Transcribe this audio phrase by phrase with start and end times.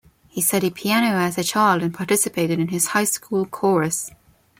[0.27, 4.09] He studied piano as a child and participated in his high school chorus.